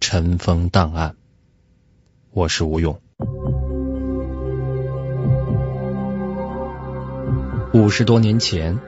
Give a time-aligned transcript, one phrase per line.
[0.00, 1.16] 尘封档案。
[2.32, 3.00] 我是吴勇。
[7.74, 8.78] 五十多年前，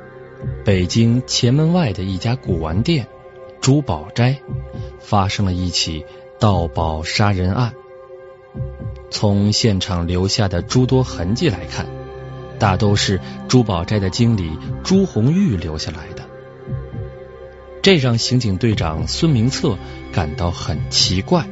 [0.65, 3.09] 北京前门外的一家古玩店——
[3.61, 4.41] 珠宝斋，
[5.01, 6.07] 发生了一起
[6.39, 7.75] 盗宝杀人案。
[9.11, 11.87] 从现场留下的诸多痕迹来看，
[12.59, 16.30] 大都是珠宝斋的经理朱红玉留下来的。
[17.83, 19.79] 这让刑警队长孙明策
[20.13, 21.47] 感到很奇怪。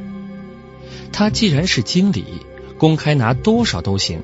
[1.11, 2.25] 他既然是经理，
[2.77, 4.21] 公开拿多少都行，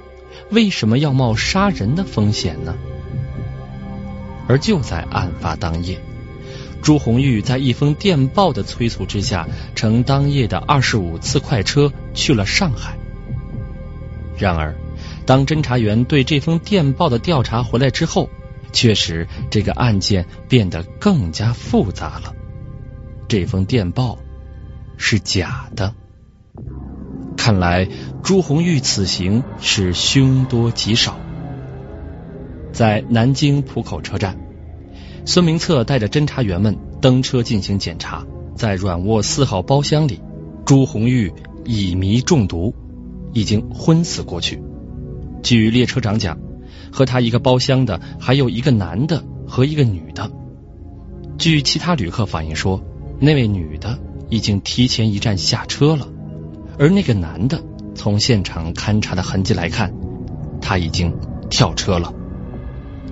[0.51, 2.75] 为什么要冒杀人的风险呢？
[4.47, 5.99] 而就在案发当夜，
[6.83, 12.95] 朱红玉在一封电报的催促之下，乘当夜的二十五次快车去了上海。
[14.37, 14.75] 然而，
[15.25, 18.29] 当侦查员对这封电报的调查回来之后，
[18.75, 22.33] 确实，这个案件变得更加复杂了。
[23.29, 24.19] 这封电报
[24.97, 25.95] 是假的，
[27.37, 27.87] 看来
[28.21, 31.17] 朱红玉此行是凶多吉少。
[32.73, 34.37] 在南京浦口车站，
[35.25, 38.25] 孙明策带着侦查员们登车进行检查。
[38.55, 40.21] 在软卧四号包厢里，
[40.65, 41.31] 朱红玉
[41.63, 42.75] 乙醚中毒，
[43.31, 44.61] 已经昏死过去。
[45.41, 46.44] 据列车长讲。
[46.91, 50.31] 和他一个包厢的还有一个男的和一个女的。
[51.37, 52.81] 据其他旅客反映说，
[53.19, 56.07] 那位女的已经提前一站下车了，
[56.79, 57.61] 而那个男的
[57.93, 59.93] 从现场勘查的痕迹来看，
[60.61, 61.13] 他已经
[61.49, 62.13] 跳车了。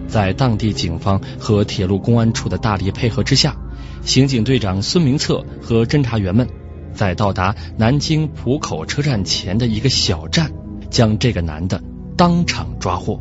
[0.08, 3.56] 在当地警方和铁路公安处的大力配合之下，
[4.04, 6.48] 刑警队长孙明策和侦查员们
[6.94, 10.52] 在到达南京浦口车站前的一个小站，
[10.90, 11.82] 将这个男的
[12.16, 13.20] 当场抓获。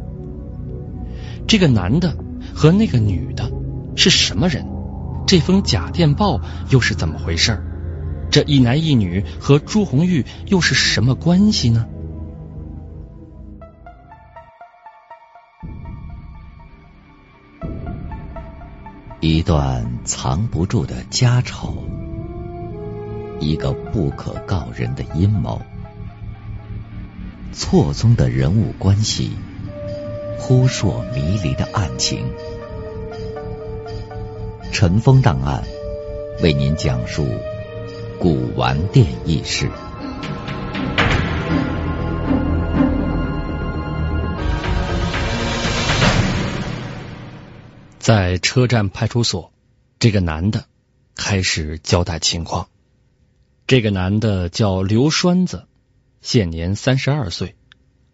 [1.46, 2.16] 这个男的
[2.54, 3.50] 和那个女的
[3.96, 4.66] 是什么人？
[5.26, 7.62] 这封假电报又是怎么回事？
[8.30, 11.86] 这一男一女和朱红玉又是什么关系呢？
[19.20, 21.84] 一段藏不住的家丑，
[23.38, 25.62] 一个不可告人的阴谋，
[27.52, 29.30] 错综的人物关系。
[30.44, 32.26] 扑朔迷离的案情，
[34.72, 35.62] 尘封档案
[36.42, 37.24] 为您讲述
[38.18, 39.70] 古玩店轶事。
[48.00, 49.52] 在车站派出所，
[50.00, 50.64] 这个男的
[51.14, 52.66] 开始交代情况。
[53.68, 55.68] 这个男的叫刘栓子，
[56.20, 57.54] 现年三十二岁。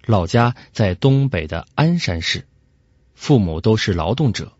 [0.09, 2.47] 老家在东北的鞍山市，
[3.15, 4.53] 父母都是劳动者。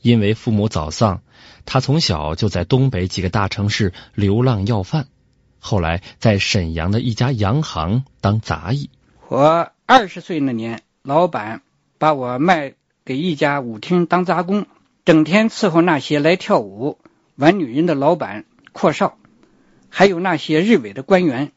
[0.00, 1.22] 因为父母早丧，
[1.64, 5.06] 他从小就在东北几个大城市流浪要饭，
[5.60, 8.90] 后来在沈阳的一家洋行当杂役。
[9.28, 11.62] 我二十岁那年，老板
[11.98, 12.74] 把我卖
[13.04, 14.66] 给一家舞厅当杂工，
[15.04, 16.98] 整天伺候那些来跳舞、
[17.36, 19.18] 玩女人的老板、阔少，
[19.88, 21.52] 还有那些日伪的官员。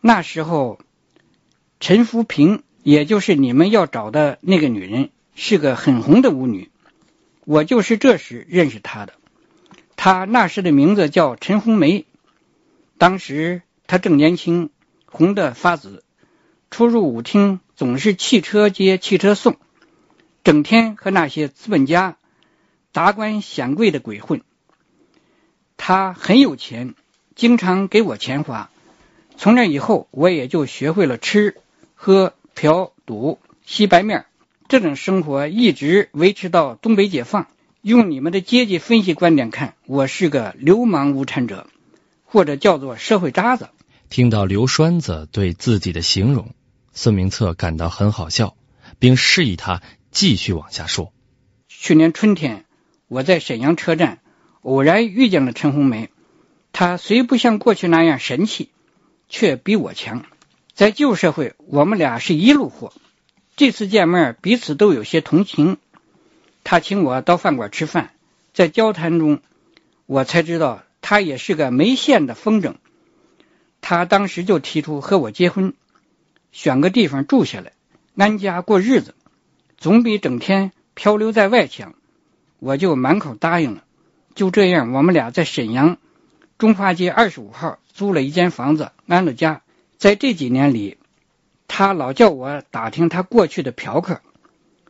[0.00, 0.78] 那时候。
[1.82, 6.70] 陈福平，也就是你们要找的那个女人，是个很红的舞女。
[7.44, 9.14] 我就是这时认识她的。
[9.96, 12.04] 她那时的名字叫陈红梅。
[12.98, 14.70] 当时她正年轻，
[15.06, 16.04] 红的发紫，
[16.70, 19.56] 出入舞厅总是汽车接汽车送，
[20.44, 22.16] 整天和那些资本家、
[22.92, 24.42] 达官显贵的鬼混。
[25.76, 26.94] 她很有钱，
[27.34, 28.70] 经常给我钱花。
[29.36, 31.56] 从那以后，我也就学会了吃。
[32.04, 34.26] 喝、嫖、赌、吸白面，
[34.66, 37.46] 这种生活一直维持到东北解放。
[37.80, 41.68] 用你们的阶级分析观点看，我是个流氓无产者，
[42.24, 43.68] 或者叫做社会渣子。
[44.10, 46.56] 听到刘栓子对自己的形容，
[46.92, 48.56] 孙明策感到很好笑，
[48.98, 51.12] 并示意他继续往下说。
[51.68, 52.64] 去年春天，
[53.06, 54.18] 我在沈阳车站
[54.62, 56.10] 偶然遇见了陈红梅，
[56.72, 58.70] 她虽不像过去那样神气，
[59.28, 60.24] 却比我强。
[60.74, 62.92] 在旧社会，我们俩是一路货。
[63.56, 65.76] 这次见面，彼此都有些同情。
[66.64, 68.10] 他请我到饭馆吃饭，
[68.54, 69.40] 在交谈中，
[70.06, 72.74] 我才知道他也是个没线的风筝。
[73.82, 74.06] 他。
[74.06, 75.74] 当时就提出和我结婚，
[76.52, 77.72] 选个地方住下来，
[78.16, 79.14] 安家过日子，
[79.76, 81.94] 总比整天漂流在外强。
[82.58, 83.84] 我就满口答应了。
[84.34, 85.98] 就这样，我们俩在沈阳
[86.56, 89.60] 中华街二十五号租了一间房子，安了家。
[90.02, 90.96] 在这几年里，
[91.68, 94.20] 他老叫我打听他过去的嫖客，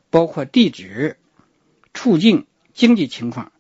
[0.09, 1.19] 包括地址、
[1.93, 3.53] 处境、经济情况。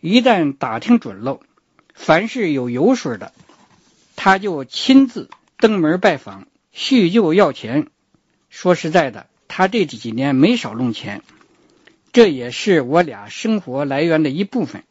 [0.00, 1.38] 一旦打听准喽，
[1.94, 3.32] 凡是有油水的，
[4.16, 7.86] 他就亲自登门拜访，叙旧要钱。
[8.50, 11.22] 说实在的，他这几年没少弄钱，
[12.12, 14.82] 这也是我俩生活来源的一部分。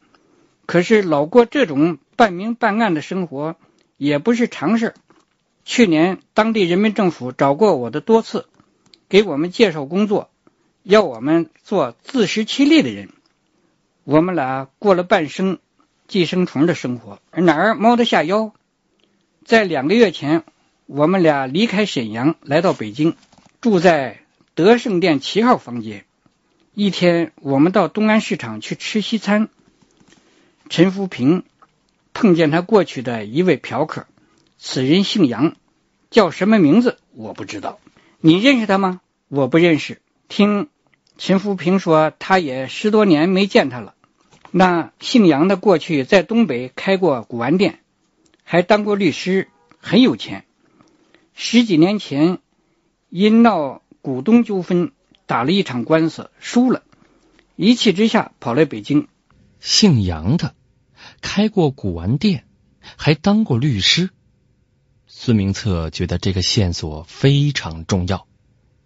[0.65, 3.57] 可是老过这种半明半暗的生活
[3.97, 4.93] 也不是常事。
[5.65, 8.45] 去年当地人民政府找过我的多次，
[9.09, 10.29] 给我们介绍工作，
[10.83, 13.09] 要我们做自食其力的人。
[14.03, 15.59] 我们俩过了半生
[16.07, 18.53] 寄生虫的生活，哪儿猫得下腰？
[19.45, 20.43] 在两个月前，
[20.85, 23.15] 我们俩离开沈阳，来到北京，
[23.61, 24.19] 住在
[24.55, 26.05] 德胜店七号房间。
[26.73, 29.47] 一天，我们到东安市场去吃西餐。
[30.69, 31.43] 陈福平
[32.13, 34.07] 碰见他过去的一位嫖客，
[34.65, 35.57] 此人姓杨，
[36.09, 37.81] 叫什么名字我不知道。
[38.21, 39.01] 你认识他吗？
[39.27, 40.01] 我不认识。
[40.29, 40.69] 听
[41.17, 43.93] 陈福平说，他也十多年没见他了。
[44.51, 47.81] 那姓杨的过去在东北开过古玩店，
[48.45, 49.49] 还当过律师，
[49.79, 50.45] 很有钱。
[51.33, 52.39] 十几年前
[53.09, 54.93] 因闹股东纠纷，
[55.25, 56.83] 打了一场官司，输了，
[57.57, 59.09] 一气之下跑来北京。
[59.59, 60.55] 姓杨的。
[61.19, 62.45] 开过古玩店，
[62.95, 64.09] 还当过律师。
[65.25, 68.27] 孙明策觉得这个线索非常重要，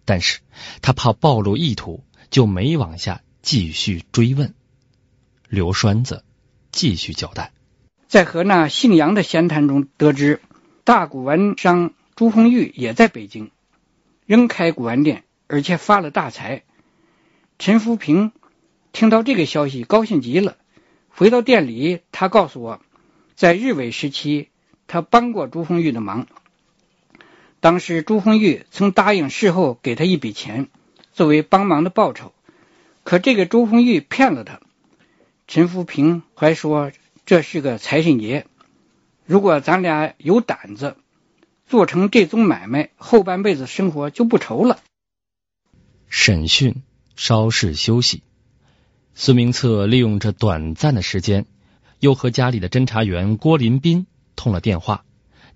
[0.04, 0.38] 但是
[0.82, 4.54] 他怕暴露意图，就没往下继续追问。
[5.48, 6.22] 刘栓子
[6.70, 7.50] 继续交代，
[8.06, 10.40] 在和那姓杨的闲谈中得知，
[10.84, 13.50] 大古玩商朱红玉也在北京，
[14.24, 16.62] 仍开古玩店，而且发了大财。
[17.58, 18.30] 陈福平
[18.92, 20.56] 听到这个消息，高兴极了。
[21.08, 22.80] 回到店里，他告诉我，
[23.34, 24.50] 在日伪时期，
[24.88, 26.26] 他帮过朱红玉的忙。
[27.60, 30.68] 当时朱红玉曾答应事后给他一笔钱，
[31.12, 32.32] 作为帮忙的报酬。
[33.04, 34.60] 可这个朱红玉骗了他。
[35.46, 36.92] 陈福平还说
[37.24, 38.46] 这是个财神爷，
[39.24, 40.96] 如果咱俩有胆子
[41.66, 44.78] 做成这宗买卖，后半辈子生活就不愁了。
[46.08, 46.82] 审讯
[47.16, 48.22] 稍事休息。
[49.14, 51.46] 孙明策利用这短暂的时间，
[51.98, 54.06] 又和家里的侦查员郭林斌
[54.38, 55.04] 通了电话，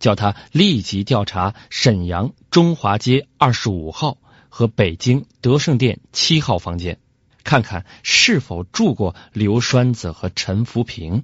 [0.01, 4.19] 叫他立即调查沈阳中华街二十五号
[4.49, 6.99] 和北京德胜店七号房间，
[7.45, 11.23] 看看是否住过刘栓子和陈福平。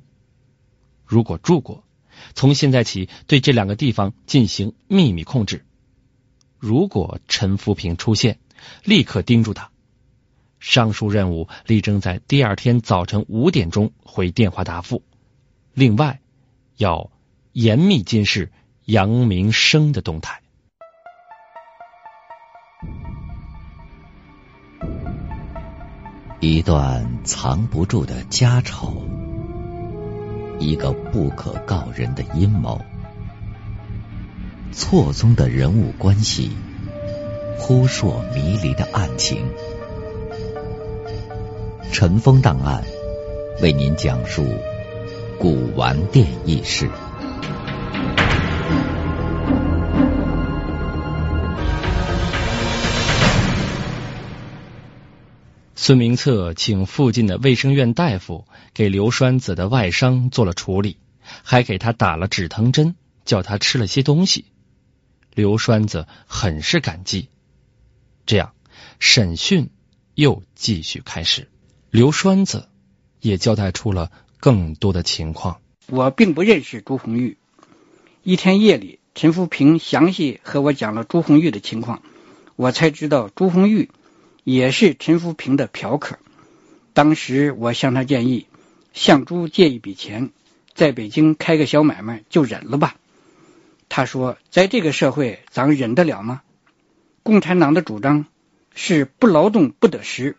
[1.05, 1.84] 如果住过，
[2.34, 5.66] 从现在起对这两个地方进行秘密控制。
[6.58, 8.38] 如果陈福平出现，
[8.84, 9.70] 立刻盯住他。
[10.60, 15.02] 上述任务力争在第二天早晨五点钟回电话答复。
[15.72, 16.20] 另外，
[16.76, 17.10] 要
[17.60, 18.52] 严密监视
[18.84, 20.40] 杨明生的动态。
[26.38, 29.02] 一段藏不住的家丑，
[30.60, 32.81] 一个不可告人的阴谋，
[34.70, 36.53] 错综的人物关系，
[37.58, 39.44] 扑朔迷离的案情。
[41.91, 42.84] 尘封档案
[43.60, 44.46] 为您讲述
[45.41, 46.88] 古玩店轶事。
[55.88, 60.98] 孙明策请附近的卫生院大夫给刘栓子的外伤做了处理，
[61.42, 64.44] 还给他打了止疼针，叫他吃了些东西。
[65.34, 67.30] 刘栓子很是感激。
[68.26, 68.52] 这样，
[68.98, 69.70] 审讯
[70.14, 71.48] 又继续开始。
[71.90, 72.68] 刘栓子
[73.22, 75.62] 也交代出了更多的情况。
[75.86, 77.38] 我并不认识朱红玉。
[78.22, 82.02] 一天夜里，陈福平详细和我讲了朱红玉的情况，
[82.56, 83.88] 我才知道朱红玉
[84.50, 86.19] 也是陈福平的嫖客。
[86.94, 88.46] 当时我向他建议，
[88.94, 90.31] 向朱借一笔钱，
[90.72, 92.96] 在北京开个小买卖，就忍了吧。
[93.90, 96.40] 他说：“在这个社会，咱忍得了吗？
[97.22, 98.24] 共产党的主张
[98.74, 100.34] 是不劳动不得食。”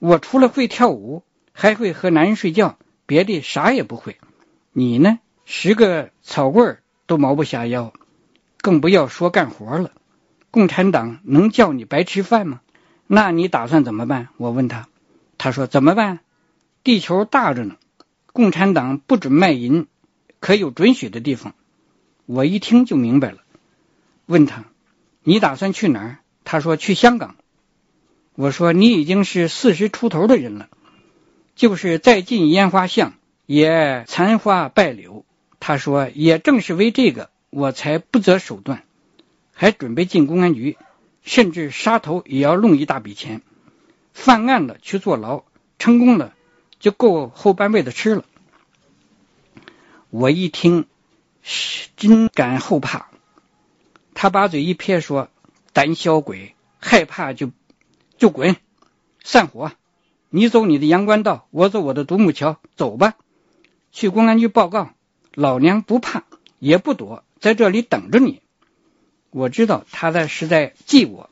[0.00, 1.22] 我除了会跳舞，
[1.52, 4.16] 还会和男人睡觉，别的啥也不会。
[4.72, 5.18] 你呢？
[5.44, 7.92] 十个草棍都毛不下腰，
[8.62, 9.92] 更不要说干活了。
[10.50, 12.62] 共产党能叫你白吃饭吗？
[13.12, 14.28] 那你打算怎么办？
[14.36, 14.86] 我问他，
[15.36, 16.20] 他说怎么办？
[16.84, 17.74] 地球大着呢，
[18.32, 19.88] 共产党不准卖淫，
[20.38, 21.56] 可有准许的地方。
[22.26, 23.38] 我一听就明白了，
[24.26, 24.62] 问他
[25.24, 27.34] ：“你打算去哪儿？”他说：“去香港。”
[28.36, 30.68] 我说：“你已经是四十出头的人了，
[31.56, 33.14] 就是再进烟花巷
[33.44, 35.24] 也残花败柳。”
[35.58, 38.84] 他说：“也正是为这个，我才不择手段，
[39.52, 40.76] 还准备进公安局，
[41.22, 43.42] 甚至杀头也要弄一大笔钱。
[44.12, 45.44] 犯案了去坐牢，
[45.78, 46.34] 成功了
[46.78, 48.24] 就够后半辈子吃了。”
[50.10, 50.86] 我一听。
[51.96, 53.08] 真感后怕，
[54.12, 55.30] 他把嘴一撇说
[55.72, 57.50] ：“胆小鬼，害怕就
[58.18, 58.56] 就滚，
[59.24, 59.72] 散伙！
[60.28, 63.14] 你走你的阳关道，我走我的独木桥，走吧，
[63.90, 64.90] 去公安局报告。
[65.32, 66.24] 老娘不怕，
[66.58, 68.42] 也不躲，在这里等着你。
[69.30, 71.30] 我知道他在是在记我，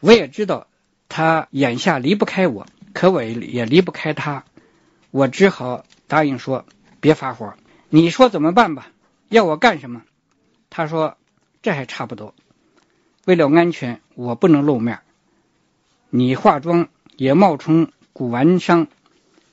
[0.00, 0.66] 我也知道
[1.08, 4.44] 他眼下离不开我，可我也离不开他。
[5.10, 6.64] 我只好答应说：
[7.00, 7.54] 别发火，
[7.88, 8.90] 你说怎么办吧。”
[9.28, 10.02] 要我干什么？
[10.70, 11.16] 他说
[11.62, 12.34] ：“这还差不多。
[13.24, 15.00] 为了安全，我不能露面。
[16.10, 18.86] 你化妆也冒充古玩商，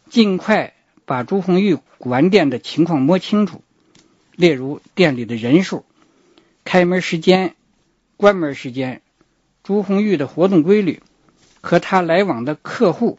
[0.09, 0.73] 尽快
[1.05, 3.63] 把朱红玉古玩店的情况摸清楚，
[4.35, 5.85] 例如店里的人数、
[6.63, 7.55] 开门时间、
[8.21, 9.01] 关门时间、
[9.63, 11.01] 朱红玉的活动规律
[11.59, 13.17] 和他来往的客户，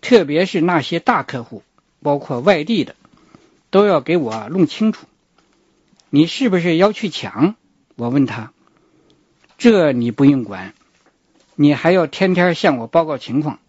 [0.00, 1.62] 特别是那些大客户，
[2.02, 2.96] 包括外地的，
[3.70, 5.06] 都要给我弄清楚。”
[6.10, 7.54] 你是不是要去抢？
[7.94, 8.52] 我问他，
[9.56, 10.74] 这你不用管，
[11.54, 13.60] 你还要天天向我报告情况。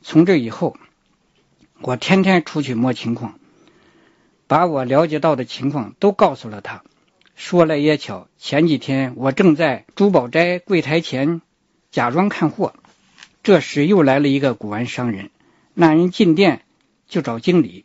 [0.00, 0.78] 从这以后，
[1.82, 3.38] 我天天出去摸情况，
[4.46, 6.82] 把我了解到的情况都告诉了他。
[7.36, 11.40] 说来也巧，前几天我正在珠宝斋柜台前
[11.92, 12.74] 假装看货，
[13.44, 15.30] 这时又来了一个古玩商人。
[15.74, 16.62] 那人进店
[17.06, 17.84] 就找经理，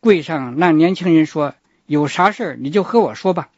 [0.00, 1.54] 柜上那年轻人说。
[1.86, 3.50] 有啥事你就和我说吧。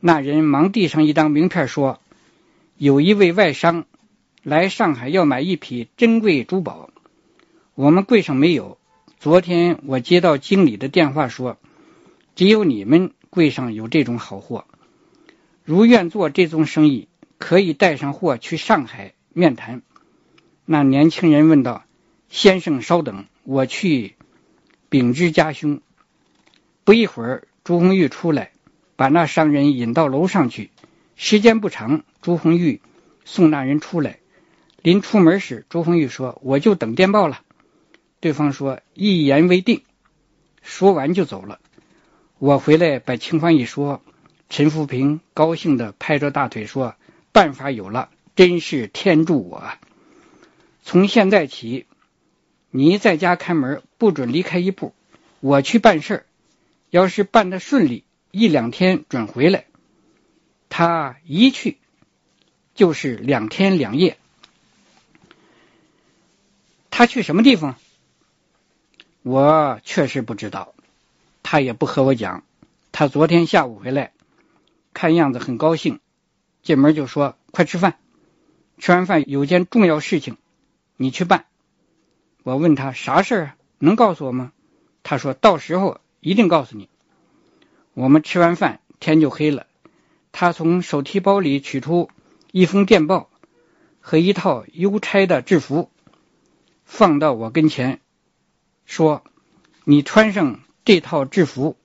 [0.00, 2.00] 那人忙递上一张名片，说
[2.78, 3.84] ：“有一位外商
[4.42, 6.88] 来上海要买一批珍贵珠宝，
[7.74, 8.78] 我们柜上没有。
[9.20, 11.58] 昨天我接到经理的电话，说
[12.36, 14.64] 只有你们柜上有这种好货。
[15.62, 19.82] 如愿做这宗生意，可以带上货去上海面谈。”
[20.64, 21.84] 那年轻人问道
[22.30, 24.14] ：“先生稍等，我去
[24.88, 25.82] 禀知家兄。”
[26.82, 28.52] 不一会儿，朱红玉出来，
[28.96, 30.70] 把那商人引到楼上去。
[31.14, 32.80] 时间不长，朱红玉
[33.26, 34.18] 送那人出来。
[34.80, 37.42] 临出门时，朱红玉说：“我就等电报了。”
[38.20, 39.82] 对方说：“一言为定。”
[40.62, 41.60] 说完就走了。
[42.38, 44.02] 我回来把情况一说，
[44.50, 46.94] 陈福平高兴的拍着大腿说
[47.32, 49.72] ：“办法有了，真是天助我！
[50.82, 51.86] 从现在起，
[52.70, 54.94] 你在家看门，不准离开一步。
[55.40, 56.24] 我去办事。”
[56.90, 59.66] 要是办的顺利，一两天准回来。
[60.68, 61.78] 他一去
[62.74, 64.16] 就是两天两夜。
[66.90, 67.76] 他去什么地方？
[69.22, 70.74] 我确实不知道，
[71.48, 72.42] 他也不和我讲。
[72.90, 74.12] 他昨天下午回来，
[74.92, 76.00] 看样子很高兴，
[76.64, 78.00] 进门就说：“快吃饭。”
[78.78, 80.38] 吃完饭有件重要事情，
[80.96, 81.44] 你去办。
[82.42, 84.50] 我问他啥事儿，能告诉我吗？
[85.04, 86.00] 他说到时候。
[86.20, 86.88] 一定告诉你。
[87.94, 89.68] 我们吃完饭，天就黑了。
[90.32, 92.10] 他从手提包里取出
[92.50, 93.30] 一封电报
[94.00, 95.88] 和一套邮差的制服，
[96.84, 98.00] 放到我跟前，
[98.86, 99.22] 说
[99.84, 101.76] ：“你穿上这套制服，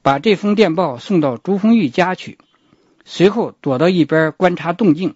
[0.00, 2.38] 把这封电报送到朱红玉家去，
[3.04, 5.14] 随后躲到一边观察动静，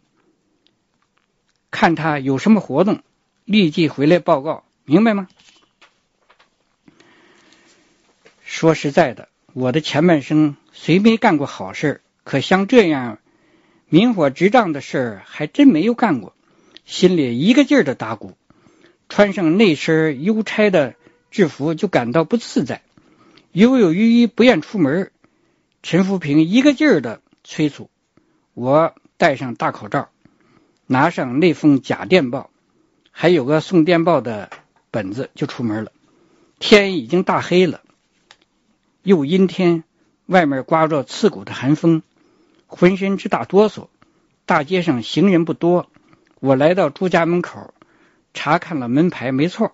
[1.70, 3.00] 看他有什么活动，
[3.46, 5.26] 立即回来报告，明白吗？”
[8.44, 13.20] 说实在的，我的前半生虽没干过好事，可像这样
[13.88, 16.34] 明火执仗的事儿还真没有干过，
[16.84, 18.36] 心里一个劲儿的打鼓。
[19.08, 20.94] 穿上那身邮差的
[21.32, 22.82] 制服，就感到不自在，
[23.50, 25.10] 犹犹豫豫不愿出门。
[25.82, 27.90] 陈福平一个劲儿的催促
[28.54, 30.10] 我戴上大口罩，
[30.86, 32.50] 拿上那封假电报，
[33.10, 34.50] 还有个送电报的
[34.92, 35.90] 本子，就出门了。
[36.60, 37.80] 天已经大黑了。
[39.02, 39.82] 又阴天，
[40.26, 42.02] 外面刮着刺骨的寒风，
[42.66, 43.88] 浑身直打哆嗦。
[44.44, 45.88] 大街上行人不多，
[46.40, 47.72] 我来到朱家门口，
[48.34, 49.72] 查看了门牌，没错，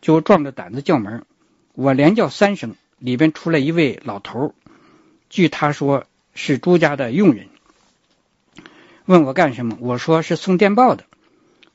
[0.00, 1.24] 就壮着胆子叫门。
[1.74, 4.54] 我连叫三声，里边出来一位老头，
[5.30, 7.48] 据他说是朱家的佣人，
[9.04, 9.76] 问我干什么？
[9.80, 11.04] 我说是送电报的。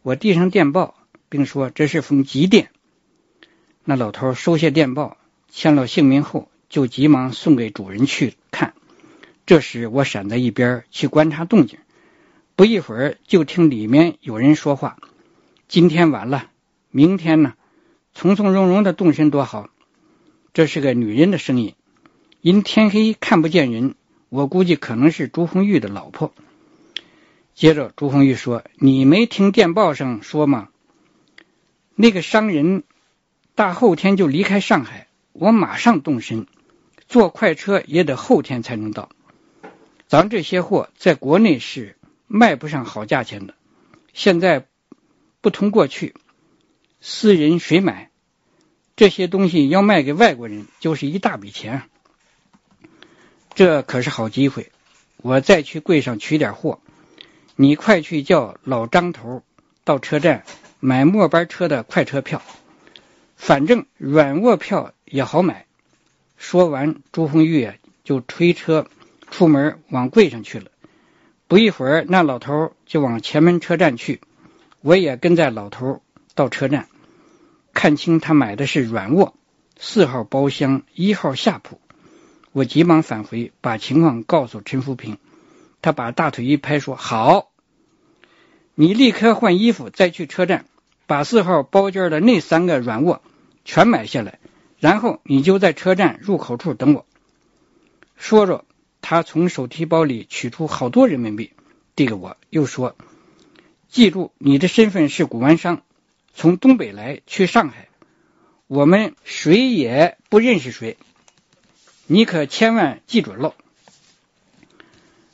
[0.02, 0.96] 我递上电报，
[1.30, 2.70] 并说这是封急电。
[3.84, 5.18] 那老头收下电报，
[5.50, 6.50] 签了姓名后。
[6.70, 8.74] 就急忙送给主人去看。
[9.46, 11.78] 这时我闪在一边去观察动静，
[12.56, 14.98] 不一会儿就听里面有人说话
[15.70, 16.50] ：“今天晚了，
[16.90, 17.54] 明天呢？”
[18.14, 19.70] 从从容容的动身多好。
[20.54, 21.74] 这是个女人的声音，
[22.42, 23.96] 因天黑看不见人，
[24.30, 26.32] 我估计可能是朱红玉的老婆。
[27.56, 30.70] 接着朱红玉说：“你没听电报上说吗？
[31.96, 32.84] 那个商人
[33.56, 36.48] 大后天就离开上海，我马上动身，
[37.08, 39.10] 坐快车也得后天才能到。
[40.08, 41.96] 咱这些货在国内是
[42.28, 43.56] 卖不上好价钱的，
[44.14, 44.68] 现在
[45.42, 46.14] 不同过去。”
[47.06, 48.12] 私人谁买
[48.96, 49.68] 这些东西？
[49.68, 51.84] 要卖给外国人，就是一大笔钱。
[53.54, 54.72] 这可是好机会，
[55.18, 56.80] 我再去柜上取点货。
[57.58, 59.44] 你快去叫老张头
[59.84, 60.46] 到车站
[60.80, 62.42] 买末班车的快车票，
[63.36, 65.66] 反正软卧票也好买。
[66.38, 67.70] 说完，朱红玉
[68.06, 68.88] 就推车
[69.30, 70.72] 出门往柜上去了。
[71.50, 74.22] 不一会儿，那老头就往前门车站去，
[74.80, 76.02] 我也跟在老头
[76.34, 76.88] 到车站。
[77.74, 79.34] 看清他买的是软卧，
[79.78, 81.82] 四号包厢，一号下铺。
[82.52, 85.18] 我急忙返回，把情况告诉陈福平。
[85.82, 87.52] 他把大腿一拍，说：“好，
[88.76, 90.66] 你立刻换衣服，再去车站，
[91.08, 93.22] 把四号包间的那三个软卧
[93.66, 94.40] 全买下来，
[94.80, 97.06] 然后你就在车站入口处等我。”
[98.16, 98.64] 说着，
[99.02, 101.52] 他从手提包里取出好多人民币，
[101.96, 102.96] 递给我，又说
[103.90, 105.82] ：“记住，你的身份是古玩商。”
[106.34, 107.88] 从东北来去上海，
[108.68, 110.98] 我们谁也不认识谁，
[112.08, 113.54] 你可千万记准了。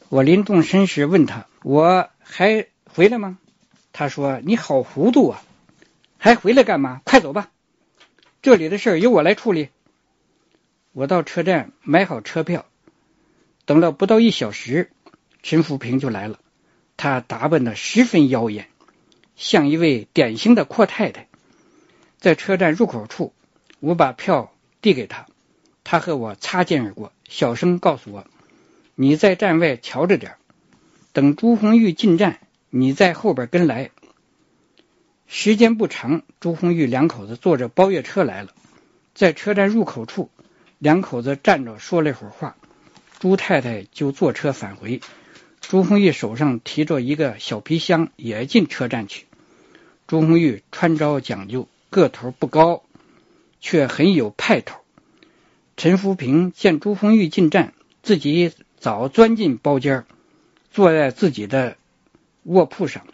[0.09, 3.37] 我临动身时问他：“我还回来吗？”
[3.93, 5.43] 他说：“你好糊涂啊，
[6.17, 7.01] 还回来干嘛？
[7.05, 7.49] 快走吧，
[8.41, 9.69] 这里的事由我来处理。”
[10.91, 12.65] 我到车站买好车票，
[13.65, 14.91] 等了不到一小时，
[15.43, 16.39] 陈福平就来了，
[16.97, 18.67] 他打扮的十分妖艳。
[19.39, 21.29] 像一位典型的阔太太，
[22.19, 23.31] 在车站入口处，
[23.79, 25.27] 我把票递给他，
[25.85, 28.27] 他和我擦肩而过，小声告诉我
[28.95, 30.35] ：“你在站外瞧着点，
[31.13, 33.91] 等朱红玉进站，你在后边跟来。”
[35.25, 38.53] 时间不长，朱红玉两口子坐着包月车来了，
[39.15, 40.29] 在车站入口处，
[40.79, 42.57] 两口子站着说了一会儿话，
[43.19, 44.99] 朱太太就坐车返回，
[45.61, 49.27] 朱红玉手上提着一个小皮箱，也进车站去。
[50.09, 52.81] 朱红玉穿着讲究，个头不高，
[53.59, 54.79] 却很有派头。
[55.77, 60.05] 陈福平见朱红玉进站，自己早钻进包间，
[60.71, 61.77] 坐在自己的
[62.41, 63.05] 卧铺上。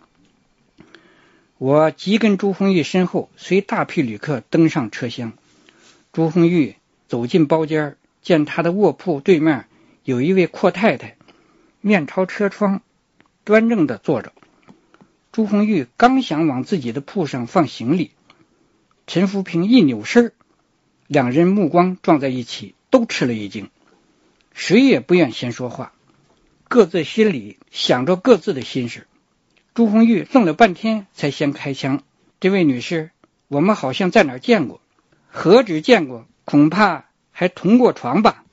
[1.58, 5.34] 我急跟朱红玉身后，随大批旅客登上车厢。
[6.13, 6.77] 朱红玉
[7.10, 9.67] 走进包间，见他的卧铺对面
[10.05, 11.17] 有一位阔太太，
[11.81, 12.81] 面朝车窗，
[13.43, 14.31] 端正的坐着。
[15.36, 18.12] 朱红玉刚想往自己的铺上放行李，
[19.06, 20.32] 陈福平一扭身，
[21.08, 23.69] 两人目光撞在一起，都吃了一惊，
[24.54, 25.91] 谁也不愿先说话，
[26.69, 29.08] 各自心里想着各自的心事。
[29.74, 32.02] 朱红玉愣了半天，才先开枪
[32.39, 33.12] ：“这位女士，
[33.50, 34.80] 我们好像在哪儿见过？
[35.28, 38.45] 何止见过，恐怕还同过床吧？”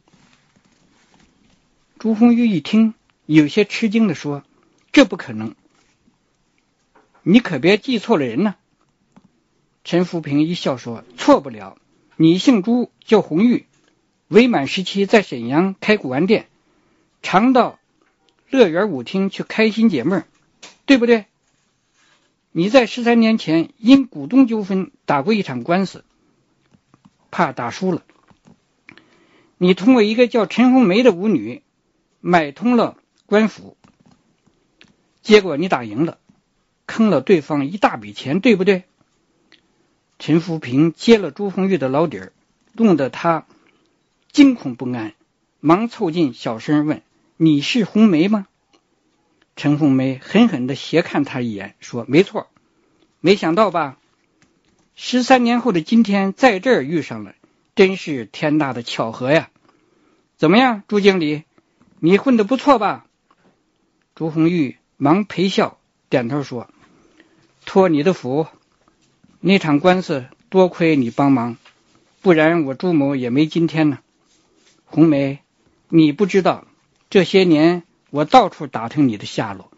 [2.00, 2.94] 朱红玉一听，
[3.26, 4.42] 有些吃惊的说
[4.90, 5.54] ：“这不可能。”
[7.24, 8.56] 你可别记错了人呢。
[9.84, 11.76] 陈福平一笑说：“错不了，
[12.16, 13.66] 你姓朱，叫红玉，
[14.28, 16.48] 伪满时期在沈阳开古玩店，
[17.22, 17.78] 常到
[18.48, 20.24] 乐园舞厅去开心解闷，
[20.86, 21.26] 对不对？
[22.50, 26.04] 你在十三年前因股东纠纷打过一场官司，
[27.30, 28.02] 怕打输了，
[29.58, 31.62] 你通过一个叫陈红梅的舞女
[32.20, 33.76] 买通了官府，
[35.22, 36.18] 结果你打赢了。”
[36.86, 38.84] 坑了对方一大笔钱，对不对？
[40.18, 42.32] 陈福平接了朱红玉的老底儿，
[42.74, 43.46] 弄得他
[44.30, 45.14] 惊恐不安，
[45.60, 47.02] 忙凑近小声问
[47.36, 48.46] ：“你是红梅吗？”
[49.56, 52.48] 陈红梅狠狠的斜看他一眼，说：“没错。”
[53.20, 53.98] 没想到吧？
[54.94, 57.34] 十三年后的今天，在这儿遇上了，
[57.74, 59.50] 真是天大的巧合呀！
[60.36, 61.44] 怎么样，朱经理，
[62.00, 63.06] 你混的不错吧？
[64.14, 65.78] 朱红玉忙陪笑。
[66.12, 66.68] 点头说
[67.64, 68.46] ：“托你的福，
[69.40, 71.56] 那场官司多亏你帮忙，
[72.20, 73.98] 不然我朱某也没今天呢。”
[74.84, 75.38] 红梅，
[75.88, 76.66] 你不知道，
[77.08, 79.70] 这些年我到处打听你的下落，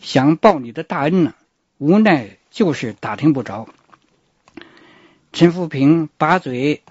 [0.00, 1.34] 想报你的大恩呢，
[1.78, 3.68] 无奈就是打听不着。
[5.32, 6.82] 陈福平把嘴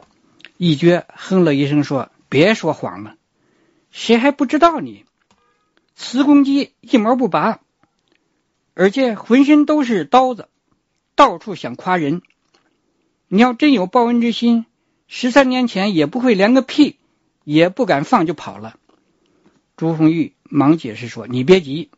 [0.55, 3.17] 一撅哼了一声说：“别说谎了，
[3.91, 5.03] 谁还不知道你？
[5.97, 7.59] 磁公鸡一毛不拔，
[8.75, 10.47] 而且浑身都是刀子，
[11.15, 12.21] 到处想夸人。
[13.27, 14.65] 你要真有报恩之心，
[15.07, 16.99] 十三年前也不会连个屁
[17.43, 18.77] 也不敢放就跑了。”
[19.77, 21.89] 朱红玉忙解释说：“你别急，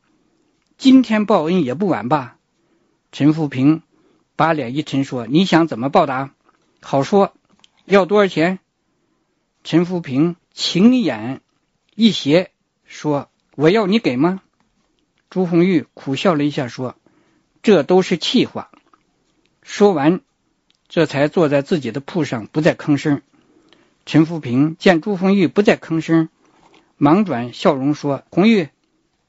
[0.78, 2.38] 今天报恩也不晚吧？”
[3.12, 3.82] 陈福平
[4.36, 6.34] 把脸一沉说：“你想怎么报答？
[6.82, 7.34] 好说。”
[7.86, 8.60] 要多少钱？
[9.63, 11.42] 陈福平情眼
[11.96, 12.52] 一斜
[12.84, 14.42] 说：“我要你给吗？”
[15.30, 16.96] 朱红玉苦笑了一下说
[17.62, 18.70] ：“这都是气话。”
[19.62, 20.22] 说完，
[20.88, 23.22] 这才坐在自己的铺上，不再吭声。
[24.06, 26.30] 陈福平见朱红玉不再吭声，
[26.96, 28.70] 忙转笑容说：“红玉，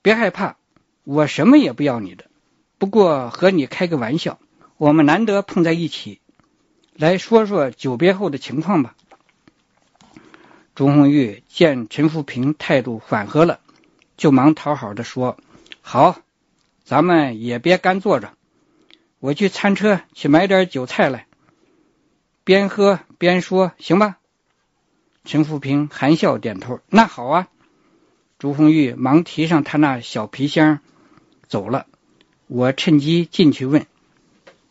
[0.02, 0.56] 别害怕，
[1.02, 2.26] 我什么也不要你的，
[2.78, 4.38] 不过和你开个玩笑，
[4.76, 6.20] 我们难得碰在一起。”
[6.94, 8.94] 来说说久别后的情况吧。
[10.74, 13.58] 朱红玉见陈福平态度缓和了，
[14.16, 15.36] 就忙讨好的说
[15.90, 16.20] ：“好，
[16.84, 18.34] 咱们也别干坐着，
[19.20, 21.26] 我去餐车去买点酒菜来，
[22.44, 24.18] 边喝边说，行吧？”
[25.24, 27.48] 陈福平含笑点头：“那好啊。”
[28.38, 30.80] 朱红玉忙提上他那小皮箱
[31.46, 31.86] 走了。
[32.48, 33.86] 我趁机进去问：“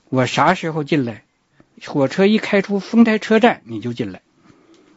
[0.10, 1.24] 我啥时候进来？”
[1.84, 4.22] 火车一开出丰台车站，你就进来。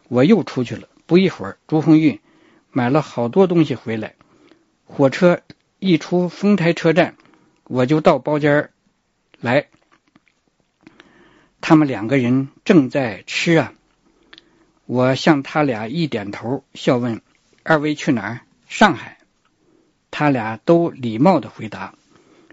[0.09, 0.87] 我又出去了。
[1.07, 2.21] 不一会儿，朱红玉
[2.73, 4.17] 买了好多东西回来。
[4.85, 5.41] 火车
[5.81, 7.16] 一出丰台车站，
[7.64, 8.71] 我就到包间
[9.40, 9.66] 来。
[11.62, 13.73] 他们两个人正在吃啊。
[14.85, 17.23] 我向他俩一点头，笑问
[17.64, 19.19] ：“二位去哪儿？”“上海。”
[20.12, 21.95] 他俩都礼貌的回答。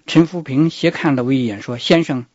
[0.05, 2.25] 陈福平斜看了我一眼，说：“先生。”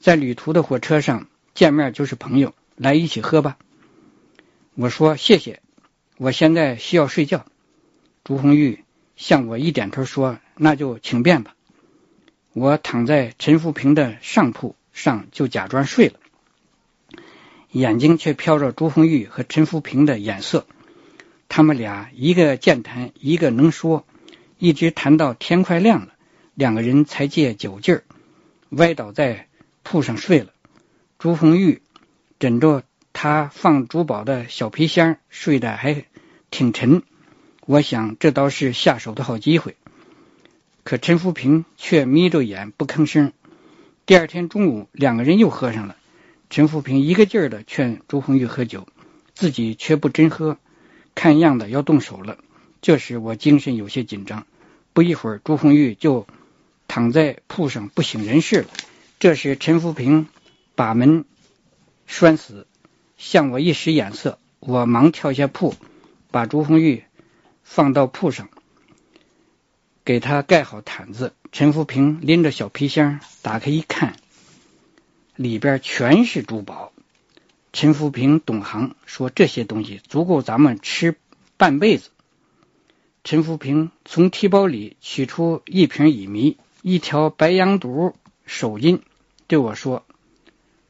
[0.00, 3.58] 在旅途的火车上见面就是朋友，来一起喝吧。
[4.74, 5.60] 我说谢谢，
[6.16, 7.44] 我现在需要睡觉。
[8.24, 8.84] 朱红玉
[9.16, 11.54] 向我一点头说：“那就请便吧。”
[12.54, 16.20] 我躺在陈福平的上铺上，就假装睡了，
[17.70, 20.66] 眼睛却飘着朱红玉和陈福平的眼色。
[21.48, 24.06] 他们俩一个健谈，一个能说，
[24.58, 26.14] 一直谈到天快亮了，
[26.54, 28.04] 两个人才借酒劲儿
[28.70, 29.48] 歪倒在。
[29.88, 30.48] 铺上睡了，
[31.16, 31.80] 朱红玉
[32.40, 36.04] 枕着他放珠宝的小皮箱，睡得还
[36.50, 37.04] 挺沉。
[37.66, 39.76] 我想这倒是下手的好机会。
[40.84, 43.32] 可陈福平却眯着眼不吭声。
[44.06, 45.96] 第二天中午，两个人又喝上了。
[46.48, 48.86] 陈福平一个劲儿的劝朱红玉喝酒，
[49.34, 50.58] 自己却不真喝，
[51.16, 52.38] 看样子要动手了。
[52.82, 54.46] 这时我精神有些紧张。
[54.92, 56.28] 不一会儿，朱红玉就
[56.86, 58.68] 躺在铺上不省人事了。
[59.18, 60.28] 这时，陈福平
[60.76, 61.24] 把门
[62.06, 62.68] 拴死，
[63.18, 65.74] 向我一使眼色，我忙跳下铺，
[66.30, 67.02] 把朱红玉
[67.68, 68.48] 放到铺上，
[70.04, 71.34] 给他盖好毯子。
[71.50, 74.16] 陈福平拎着小皮箱打开一看，
[75.34, 76.92] 里边全是珠宝。
[77.72, 81.16] 陈福平懂行，说这些东西足够咱们吃
[81.56, 82.10] 半辈子。
[83.24, 88.14] 陈福平从提包里取出一瓶乙醚，一条白羊肚。
[88.46, 89.00] 手巾
[89.48, 90.06] 对我说：“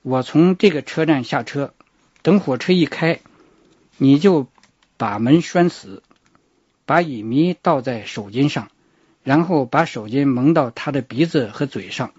[0.03, 1.73] 我从这个车站下车，
[2.21, 3.21] 等火车一开，
[3.97, 4.47] 你就
[4.99, 6.03] 把门拴死，
[6.87, 8.71] 把乙醚倒在手巾上，
[9.23, 12.15] 然后把手巾蒙到他的鼻子和嘴上，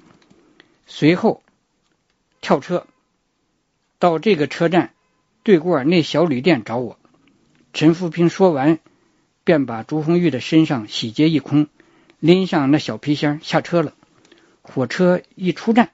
[0.86, 1.42] 随后
[2.42, 2.86] 跳车
[3.98, 4.94] 到这个车站
[5.42, 7.00] 对过那小旅店找我。”
[7.74, 8.80] 陈福平说完，
[9.44, 11.68] 便把朱红玉的身上洗劫一空，
[12.20, 13.94] 拎上那小皮箱下车了。
[14.64, 15.92] 火车一出站，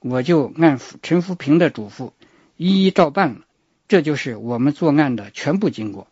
[0.00, 2.10] 我就按陈福平的嘱咐
[2.56, 3.40] 一一照办了。
[3.88, 6.08] 这就是我们作案的全部经过。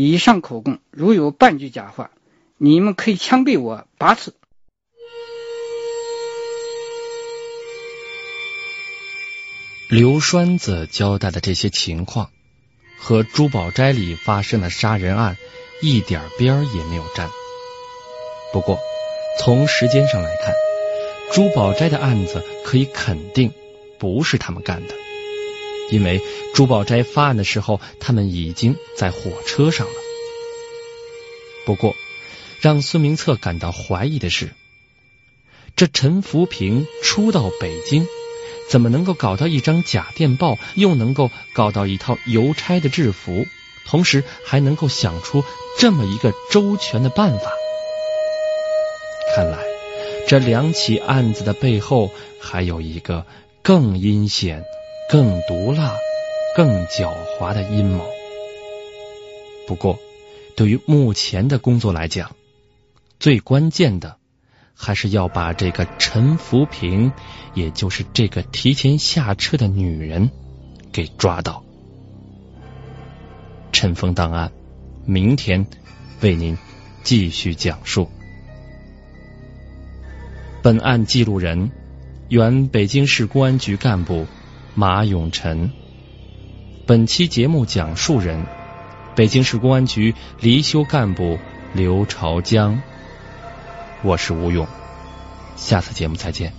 [0.00, 2.12] 以上口供，如有半句假话，
[2.56, 4.32] 你们可以枪毙我八次。
[9.88, 12.30] 刘栓子交代的这些情况，
[12.96, 15.36] 和珠宝斋里发生的杀人案
[15.82, 17.28] 一点边儿也没有沾。
[18.52, 18.78] 不过，
[19.40, 20.54] 从时间上来看，
[21.32, 23.52] 珠宝斋的案子可以肯定
[23.98, 24.94] 不是他们干的，
[25.90, 26.20] 因为
[26.54, 29.92] 珠宝斋发案的时候，他们已经在火车上了。
[31.64, 31.94] 不过，
[32.60, 34.50] 让孙明策感到怀疑的是，
[35.76, 38.06] 这陈福平初到北京，
[38.70, 43.46] 怎么能够搞到一张假电报，又能够搞到一套邮差的制服，
[43.86, 45.44] 同时还能够想出
[45.78, 47.52] 这么一个周全的办法？
[49.34, 49.58] 看来。
[50.26, 53.24] 这两起案子的背后，还有一个
[53.62, 54.62] 更阴险、
[55.10, 55.96] 更毒辣、
[56.54, 58.06] 更狡猾的阴谋。
[59.66, 59.98] 不过，
[60.54, 62.36] 对于目前的工作来讲，
[63.18, 64.18] 最关键的
[64.74, 67.10] 还是要把这个陈福平，
[67.54, 70.30] 也就是这个提前下车的女人
[70.92, 71.64] 给抓到。
[73.72, 74.52] 陈峰档案，
[75.06, 75.66] 明天
[76.20, 76.58] 为您
[77.02, 78.10] 继续讲述。
[80.60, 81.70] 本案记录人
[82.28, 84.26] 原北京市公安局干部
[84.78, 85.72] 马永臣。
[86.86, 88.46] 本期节目讲述人
[89.16, 91.36] 北京市公安局离休干部
[91.72, 92.80] 刘朝江。
[94.04, 94.68] 我是吴勇，
[95.56, 96.52] 下次节目再见。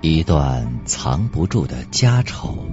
[0.00, 2.64] 一段藏不住的家丑，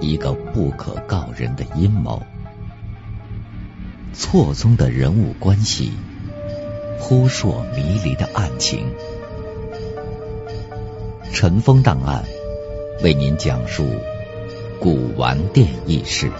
[0.00, 2.20] 一个不可告人的阴谋。
[4.12, 5.92] 错综的人物关系，
[6.98, 8.86] 扑朔迷离的案情，
[11.32, 12.24] 尘封档案
[13.02, 13.84] 为您讲述
[14.78, 16.30] 古玩店轶事。